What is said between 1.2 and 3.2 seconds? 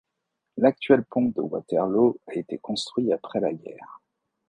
de Waterloo a été construit